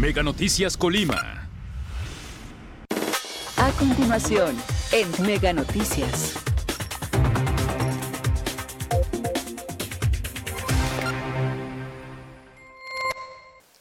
[0.00, 1.48] Mega Noticias Colima.
[3.56, 4.56] A continuación,
[4.92, 6.34] en Mega Noticias.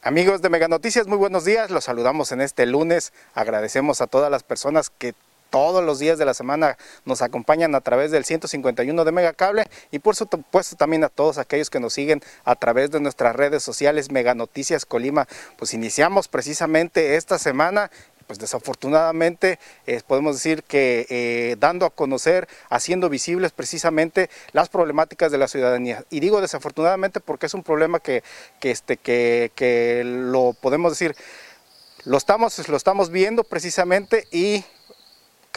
[0.01, 1.69] Amigos de Mega Noticias, muy buenos días.
[1.69, 3.13] Los saludamos en este lunes.
[3.35, 5.13] Agradecemos a todas las personas que
[5.49, 9.99] todos los días de la semana nos acompañan a través del 151 de Megacable y
[9.99, 14.11] por supuesto también a todos aquellos que nos siguen a través de nuestras redes sociales
[14.11, 15.27] Mega Noticias Colima.
[15.57, 17.91] Pues iniciamos precisamente esta semana
[18.27, 19.57] pues desafortunadamente
[19.87, 25.47] eh, podemos decir que eh, dando a conocer, haciendo visibles precisamente las problemáticas de la
[25.47, 26.03] ciudadanía.
[26.09, 28.23] Y digo desafortunadamente porque es un problema que,
[28.61, 31.15] este, que, que lo podemos decir,
[32.03, 34.63] lo estamos, lo estamos viendo precisamente y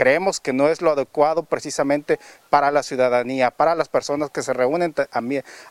[0.00, 2.18] creemos que no es lo adecuado precisamente
[2.48, 4.95] para la ciudadanía, para las personas que se reúnen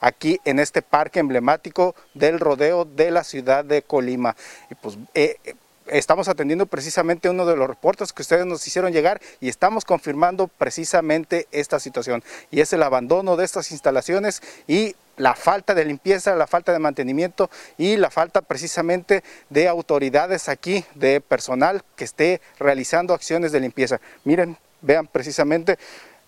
[0.02, 4.35] aquí en este parque emblemático del rodeo de la ciudad de Colima.
[4.69, 5.55] Y pues eh,
[5.88, 10.47] estamos atendiendo precisamente uno de los reportes que ustedes nos hicieron llegar y estamos confirmando
[10.47, 16.36] precisamente esta situación y es el abandono de estas instalaciones y la falta de limpieza,
[16.36, 22.42] la falta de mantenimiento y la falta precisamente de autoridades aquí, de personal que esté
[22.58, 24.00] realizando acciones de limpieza.
[24.23, 25.78] Miren, vean precisamente,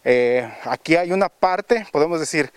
[0.04, 2.52] eh, aquí hay una parte, podemos decir,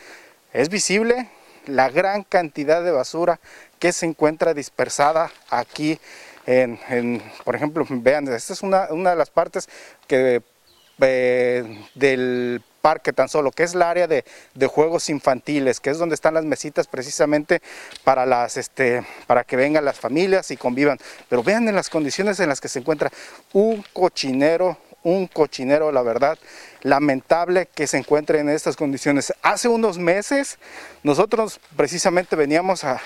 [0.53, 1.31] es visible
[1.67, 3.41] la gran cantidad de basura
[3.79, 5.99] que se encuentra dispersada aquí
[6.47, 9.69] en, por ejemplo, vean, esta es una, de las partes
[10.07, 10.43] que,
[11.01, 14.25] eh, del parque tan solo, que es el área de,
[14.67, 17.63] juegos infantiles, que es donde están las mesitas precisamente
[18.05, 20.99] para, las, este, para que vengan las familias y convivan.
[21.31, 23.11] Pero vean en las condiciones en las que se encuentra
[23.55, 26.39] un cochinero, un cochinero, la verdad,
[26.83, 29.33] lamentable que se encuentre en estas condiciones.
[29.41, 30.59] Hace unos meses
[31.03, 33.01] nosotros precisamente veníamos a,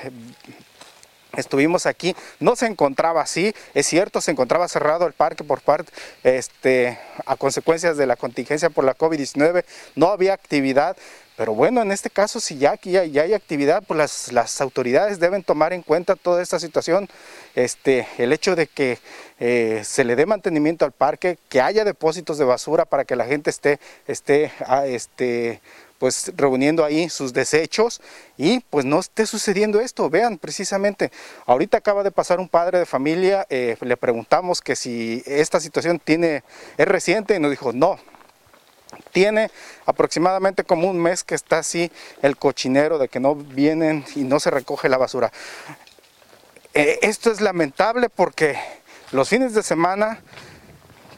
[1.36, 5.92] estuvimos aquí, no se encontraba así, es cierto, se encontraba cerrado el parque por parte,
[6.24, 10.96] este, a consecuencias de la contingencia por la COVID-19, no había actividad,
[11.38, 15.20] pero bueno, en este caso, si ya aquí ya, hay actividad, pues las, las, autoridades
[15.20, 17.08] deben tomar en cuenta toda esta situación,
[17.54, 18.98] este, el hecho de que
[19.38, 23.24] eh, se le dé mantenimiento al parque, que haya depósitos de basura para que la
[23.24, 23.78] gente esté,
[24.08, 25.60] esté, ah, este,
[25.98, 28.00] pues reuniendo ahí sus desechos
[28.36, 30.08] y pues no esté sucediendo esto.
[30.08, 31.10] Vean, precisamente,
[31.46, 35.98] ahorita acaba de pasar un padre de familia, eh, le preguntamos que si esta situación
[35.98, 36.44] tiene,
[36.76, 37.98] es reciente y nos dijo no.
[39.12, 39.50] Tiene
[39.84, 41.90] aproximadamente como un mes que está así
[42.22, 45.30] el cochinero de que no vienen y no se recoge la basura.
[46.74, 48.58] Eh, esto es lamentable porque
[49.10, 50.20] los fines de semana,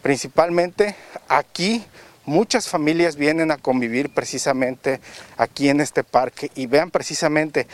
[0.02, 0.96] principalmente
[1.28, 1.84] aquí,
[2.24, 5.00] muchas familias vienen a convivir precisamente
[5.36, 7.66] aquí en este parque y vean precisamente,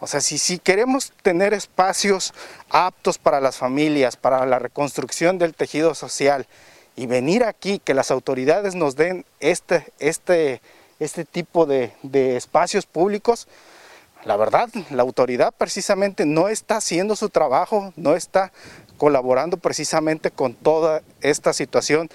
[0.00, 2.32] o sea, si, si queremos tener espacios
[2.70, 6.46] aptos para las familias, para la reconstrucción del tejido social
[6.96, 10.60] y venir aquí, que las autoridades nos den este, este,
[11.00, 13.48] este tipo de, de espacios públicos,
[14.24, 18.52] la verdad, la autoridad precisamente no está haciendo su trabajo, no está
[18.96, 22.10] colaborando precisamente con toda esta situación,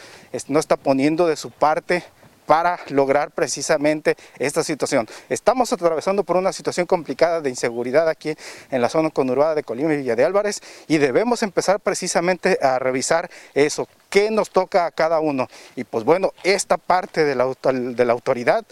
[0.48, 2.04] no está poniendo de su parte
[2.50, 5.08] para lograr precisamente esta situación.
[5.30, 8.34] Estamos atravesando por una situación complicada de inseguridad aquí
[8.72, 12.80] en la zona conurbada de Colima y Villa de Álvarez y debemos empezar precisamente a
[12.80, 15.48] revisar eso, qué nos toca a cada uno.
[15.76, 18.66] Y pues bueno, esta parte de la, de la autoridad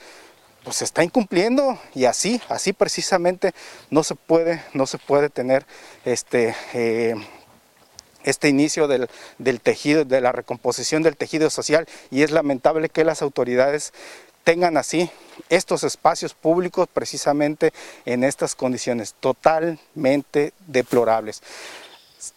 [0.64, 3.54] pues se está incumpliendo y así, así precisamente
[3.92, 5.68] no se puede, no se puede tener
[6.04, 6.56] este...
[6.74, 7.14] Eh,
[8.28, 9.10] este inicio del,
[9.62, 13.94] tejido, de la recomposición del tejido social y es lamentable que las autoridades
[14.44, 15.10] tengan así
[15.50, 17.74] estos espacios públicos precisamente
[18.06, 21.42] en estas condiciones totalmente deplorables.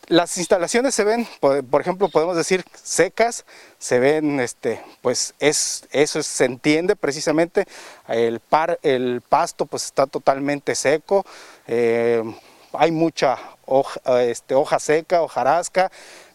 [0.06, 3.44] Las instalaciones se ven, por, ejemplo, podemos decir secas,
[3.78, 7.66] se ven, este, pues es, eso se entiende precisamente,
[8.06, 11.24] el, par, el pasto pues está totalmente seco,
[11.66, 12.22] eh,
[12.72, 15.90] hay mucha hoja, este, hoja seca, hojarasca,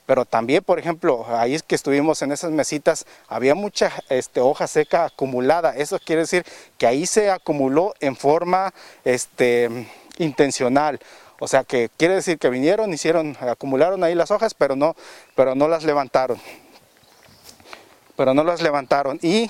[0.05, 5.05] pero también, por ejemplo, ahí que estuvimos en esas mesitas, había mucha este, hoja seca
[5.05, 5.75] acumulada.
[5.75, 6.45] Eso quiere decir
[6.77, 8.73] que ahí se acumuló en forma
[9.03, 9.87] este,
[10.19, 10.99] intencional.
[11.39, 14.95] O sea que quiere decir que vinieron, hicieron, acumularon ahí las hojas, pero no,
[15.35, 16.39] pero no las levantaron.
[18.15, 19.19] Pero no las levantaron.
[19.23, 19.49] ¿Y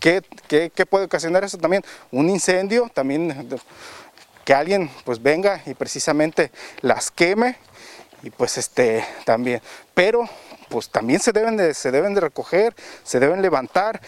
[0.00, 1.84] qué, qué puede ocasionar eso también?
[2.10, 3.46] Un incendio, también
[4.46, 6.50] que alguien pues venga y precisamente
[6.80, 7.56] las queme
[8.22, 9.60] y pues este también,
[9.92, 10.26] pero
[10.70, 14.00] pues también se deben de, se deben de recoger, se deben levantar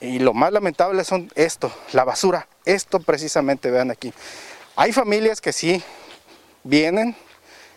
[0.00, 4.14] y lo más lamentable son esto, la basura, esto precisamente vean aquí.
[4.76, 5.82] Hay familias que sí
[6.62, 7.16] vienen,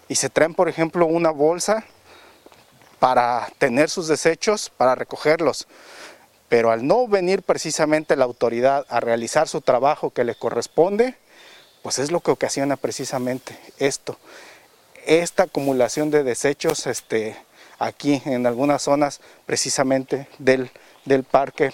[0.08, 1.84] y se traen, por ejemplo, una bolsa
[3.00, 5.68] para tener sus desechos, para recogerlos.
[6.48, 11.18] Pero al no venir precisamente la autoridad a realizar su trabajo que le corresponde,
[11.86, 14.18] pues es lo que ocasiona precisamente esto.
[15.06, 17.38] Esta acumulación de desechos este,
[17.78, 20.72] aquí en algunas zonas precisamente del,
[21.06, 21.74] del parque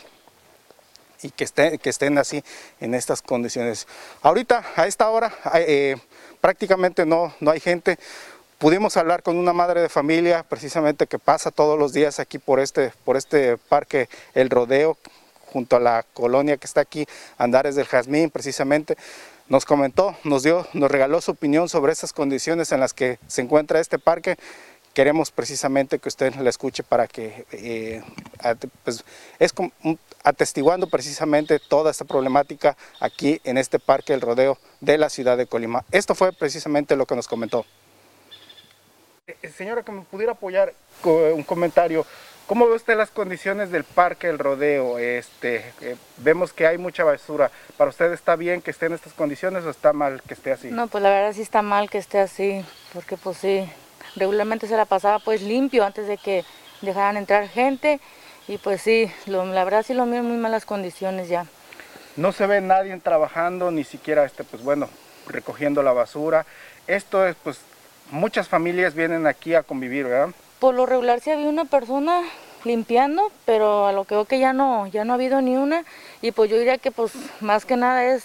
[1.22, 1.46] y que,
[1.82, 2.44] que estén así
[2.82, 3.88] en estas condiciones.
[4.22, 5.96] Ahorita, a esta hora, eh,
[6.42, 7.98] prácticamente no, no hay gente.
[8.58, 12.60] Pudimos hablar con una madre de familia, precisamente que pasa todos los días aquí por
[12.60, 14.98] este, por este parque El Rodeo,
[15.52, 17.06] junto a la colonia que está aquí,
[17.38, 18.98] Andares del Jazmín, precisamente.
[19.50, 23.42] Nos comentó, nos dio, nos regaló su opinión sobre estas condiciones en las que se
[23.42, 24.38] encuentra este parque
[24.94, 28.04] queremos precisamente que usted la escuche para que eh,
[28.84, 29.04] pues,
[29.40, 29.54] es
[30.24, 35.48] atestiguando precisamente toda esta problemática aquí en este parque El Rodeo de la ciudad de
[35.48, 35.86] Colima.
[35.92, 37.66] Esto fue precisamente lo que nos comentó.
[39.28, 42.06] Eh, señora, que me pudiera apoyar un comentario.
[42.52, 45.00] ¿Cómo ve usted las condiciones del parque El Rodeo?
[45.00, 45.64] Este,
[46.18, 47.50] vemos que hay mucha basura.
[47.78, 50.70] ¿Para usted está bien que esté en estas condiciones o está mal que esté así?
[50.70, 53.72] No, pues la verdad sí está mal que esté así, porque pues sí,
[54.18, 56.44] regularmente se la pasaba pues limpio antes de que
[56.82, 58.02] dejaran entrar gente
[58.50, 61.46] y pues sí, la verdad sí lo mío muy malas condiciones ya.
[62.18, 64.90] No se ve nadie trabajando, ni siquiera este, pues bueno,
[65.26, 66.46] recogiendo la basura.
[66.86, 67.62] Esto es pues
[68.10, 70.36] muchas familias vienen aquí a convivir, ¿verdad?
[70.62, 72.22] Por lo regular sí había una persona
[72.66, 75.86] limpiando, pero a lo que veo que ya no, ya no ha habido ni una
[76.22, 78.24] y pues yo diría que pues más que nada es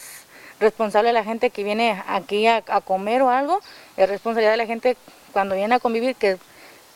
[0.61, 3.61] responsable de la gente que viene aquí a, comer o algo,
[3.97, 4.99] es responsabilidad de la gente
[5.33, 6.37] cuando vienen a convivir que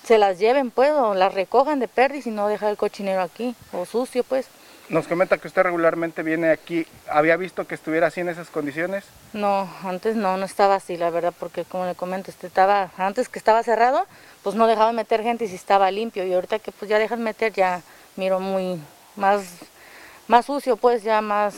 [0.04, 3.54] se las lleven pues o las recojan de perdiz y no dejar el cochinero aquí
[3.72, 4.46] o sucio pues.
[4.90, 6.84] Nos comenta que usted regularmente viene aquí.
[7.08, 9.04] ¿Había visto que estuviera así en esas condiciones?
[9.32, 13.28] No, antes no, no estaba así, la verdad, porque como le comento, este estaba, antes
[13.28, 14.04] que estaba cerrado,
[14.42, 16.25] pues no dejaba meter gente y si estaba limpio.
[16.25, 17.82] Y ahorita que pues ya dejan meter, ya
[18.16, 18.81] miro muy
[19.14, 19.44] más,
[20.26, 21.54] más sucio, pues ya más,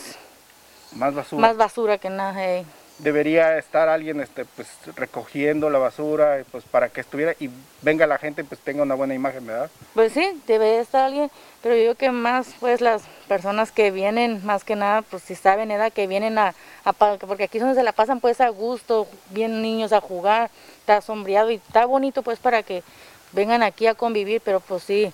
[0.91, 1.41] más basura.
[1.41, 2.63] Más basura que nada
[2.99, 7.49] debería estar alguien este, pues, recogiendo la basura pues, para que estuviera y
[7.81, 9.69] venga la gente pues tenga una buena imagen, ¿verdad?
[9.93, 11.29] Pues sí, debería estar alguien,
[11.61, 15.35] pero yo creo que más pues las personas que vienen, más que nada, pues si
[15.35, 16.53] saben, edad que vienen a,
[16.85, 20.49] a, porque aquí es donde se la pasan pues a gusto, vienen niños a jugar,
[20.79, 22.83] está sombreado y está bonito pues para que
[23.31, 25.11] vengan aquí a convivir, pero pues sí,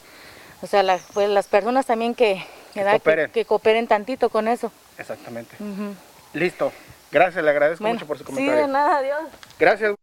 [0.61, 0.83] o sea,
[1.13, 2.43] pues las personas también que,
[2.73, 3.87] que, cooperen.
[3.87, 4.71] tantito con eso.
[4.97, 5.55] Exactamente.
[6.33, 6.71] Listo.
[7.11, 8.61] Gracias, le agradezco mucho por su comentario.
[8.61, 9.21] Sí, de nada, adiós.
[9.59, 9.95] Gracias.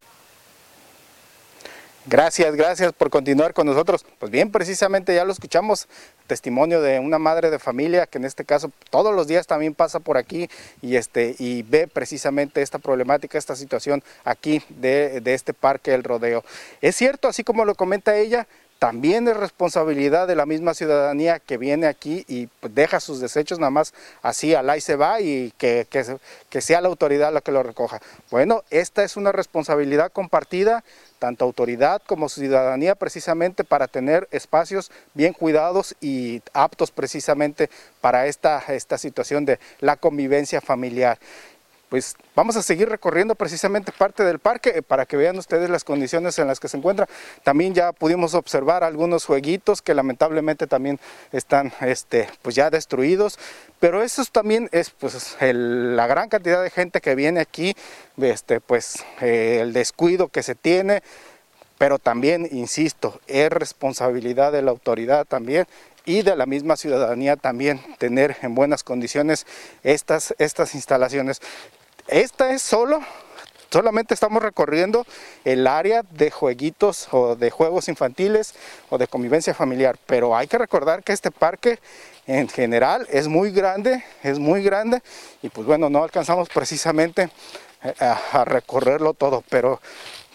[2.08, 4.06] Gracias, gracias por continuar con nosotros.
[4.20, 5.88] Pues bien, precisamente ya lo escuchamos,
[6.28, 9.98] testimonio de una madre de familia que en este caso todos los días también pasa
[9.98, 10.48] por aquí
[10.82, 16.04] y, este, y ve precisamente esta problemática, esta situación aquí de, de este parque El
[16.04, 16.44] Rodeo.
[16.80, 18.46] Es cierto, así como lo comenta ella,
[18.86, 23.70] también es responsabilidad de la misma ciudadanía que viene aquí y deja sus desechos nada
[23.70, 23.92] más
[24.22, 28.00] así al y se va y que, que, sea la autoridad la que lo recoja.
[28.30, 30.84] Bueno, esta es una responsabilidad compartida,
[31.18, 37.68] tanto autoridad como ciudadanía precisamente para tener espacios bien cuidados y aptos precisamente
[38.00, 41.18] para esta, esta situación de la convivencia familiar
[41.88, 45.84] pues vamos a seguir recorriendo precisamente parte del parque eh, para que vean ustedes las
[45.84, 47.08] condiciones en las que se encuentra.
[47.44, 50.98] También ya pudimos observar algunos jueguitos que lamentablemente también
[51.32, 53.38] están este, pues ya destruidos,
[53.78, 57.74] pero eso también es pues la gran cantidad de gente que viene aquí,
[58.16, 61.02] este, pues eh, el descuido que se tiene,
[61.78, 65.66] pero también, insisto, es responsabilidad de la autoridad también
[66.06, 69.46] y de la misma ciudadanía también tener en buenas condiciones
[69.82, 71.42] estas, estas instalaciones.
[72.08, 73.00] Esta es solo,
[73.68, 75.04] solamente estamos recorriendo
[75.44, 78.54] el área de jueguitos o de juegos infantiles
[78.90, 81.80] o de convivencia familiar, pero hay que recordar que este parque
[82.28, 85.02] en general es muy grande, es muy grande
[85.42, 87.28] y pues bueno, no alcanzamos precisamente
[87.82, 89.80] eh, a, recorrerlo todo, pero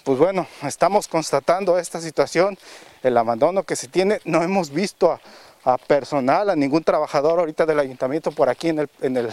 [0.03, 2.57] pues bueno, estamos constatando esta situación,
[3.01, 5.17] el abandono que se tiene, no hemos visto
[5.63, 9.29] a, personal, a ningún trabajador ahorita del ayuntamiento por aquí en el, en el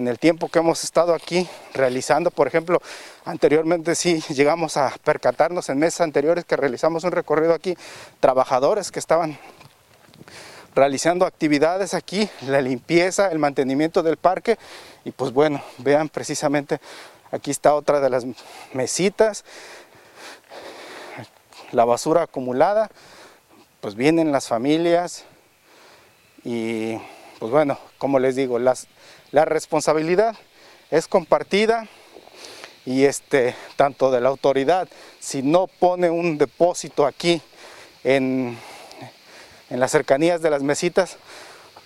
[0.00, 2.30] en el tiempo que hemos estado aquí realizando.
[2.30, 2.80] Por ejemplo,
[3.24, 7.76] anteriormente sí llegamos a percatarnos en meses anteriores que realizamos un recorrido aquí,
[8.18, 9.38] trabajadores que estaban
[10.74, 14.56] realizando actividades aquí, la limpieza, el mantenimiento del parque.
[15.04, 16.80] Y pues bueno, vean precisamente
[17.30, 18.24] aquí está otra de las
[18.72, 19.44] mesitas,
[21.72, 22.90] la basura acumulada,
[23.80, 25.24] pues vienen las familias
[26.42, 26.96] y
[27.38, 28.86] pues bueno, como les digo, las,
[29.32, 30.36] la responsabilidad
[30.90, 31.86] es compartida
[32.86, 34.88] y este, tanto de la autoridad,
[35.20, 37.40] si no pone un depósito aquí
[38.02, 38.58] en,
[39.68, 41.16] en las cercanías de las mesitas,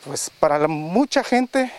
[0.05, 1.71] pues para mucha gente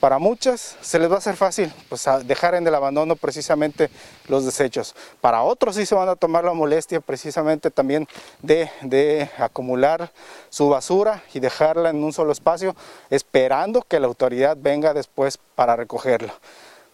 [0.00, 3.90] para muchas se les va a hacer fácil pues, dejar en el abandono precisamente
[4.28, 4.94] los desechos.
[5.20, 8.06] Para otros sí se van a tomar la molestia precisamente también
[8.42, 10.12] de, acumular
[10.50, 12.76] su basura y dejarla en un solo espacio
[13.10, 16.34] esperando que la autoridad venga después para recogerla.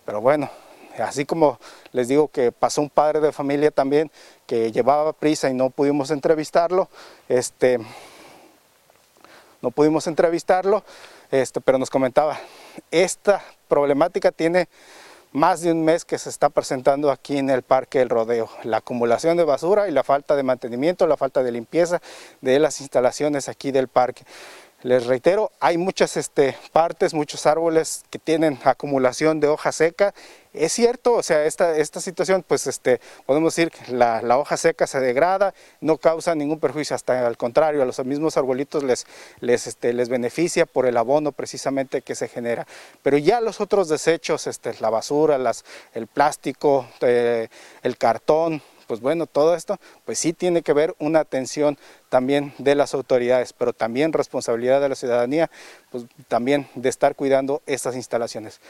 [0.05, 0.51] Pero bueno,
[0.99, 1.59] así como
[1.93, 4.11] les digo que pasó un padre de familia también
[4.47, 6.89] que llevaba prisa y no pudimos entrevistarlo,
[7.29, 7.79] este,
[9.61, 10.83] no pudimos entrevistarlo,
[11.31, 12.39] este, pero nos comentaba,
[12.91, 14.69] esta problemática tiene
[15.33, 18.49] más de un mes que se está presentando aquí en el Parque del Rodeo.
[18.65, 22.01] La acumulación de basura y la falta de mantenimiento, la falta de limpieza
[22.41, 24.25] de las instalaciones aquí del parque.
[24.83, 30.13] Les reitero, hay muchas este, partes, muchos árboles que tienen acumulación de hoja seca.
[30.55, 34.87] Es cierto, o sea, esta, esta situación, pues este, podemos decir que la, hoja seca
[34.87, 39.07] se degrada, no causa ningún perjuicio, hasta al contrario, a los mismos arbolitos les,
[39.41, 42.67] les, este, les beneficia por el abono precisamente que se genera.
[43.03, 45.39] Pero ya los otros desechos, este, la basura,
[45.95, 47.49] el plástico, eh,
[47.83, 51.79] el cartón, pues bueno, todo esto, pues sí tiene que ver una atención
[52.11, 55.51] también de las autoridades, pero también responsabilidad de la ciudadanía,
[55.91, 58.61] pues también de estar cuidando estas instalaciones.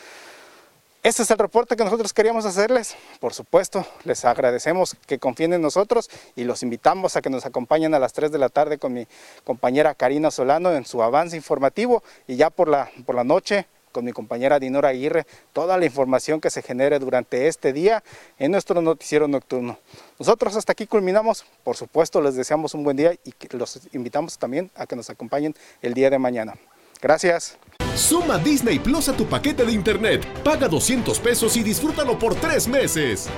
[1.02, 2.94] Este es el reporte que nosotros queríamos hacerles.
[3.18, 7.92] Por supuesto, les agradecemos que confíen en nosotros y los invitamos a que nos acompañen
[7.94, 9.08] a las 3 de la tarde con mi
[9.42, 14.04] compañera Karina Solano en su avance informativo y ya por la, por la noche con
[14.04, 18.04] mi compañera Dinora Aguirre toda la información que se genere durante este día
[18.38, 19.80] en nuestro noticiero nocturno.
[20.20, 24.70] Nosotros hasta aquí culminamos, por supuesto les deseamos un buen día y los invitamos también
[24.76, 26.54] a que nos acompañen el día de mañana.
[27.00, 27.58] Gracias.
[27.96, 30.26] Suma Disney Plus a tu paquete de internet.
[30.42, 33.28] Paga 200 pesos y disfrútalo por tres meses.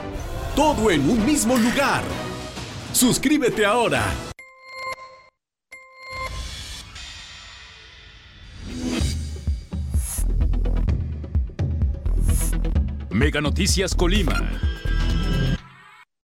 [0.55, 2.03] Todo en un mismo lugar.
[2.93, 4.05] Suscríbete ahora.
[13.11, 14.74] Mega Noticias Colima.